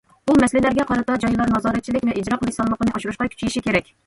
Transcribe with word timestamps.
بۇ 0.29 0.35
مەسىلىلەرگە 0.43 0.85
قارىتا 0.91 1.17
جايلار 1.25 1.51
نازارەتچىلىك 1.57 2.09
ۋە 2.09 2.17
ئىجرا 2.23 2.41
قىلىش 2.43 2.59
سالمىقىنى 2.61 2.97
ئاشۇرۇشقا 2.97 3.31
كۈچىشى 3.37 3.65
كېرەك. 3.69 3.95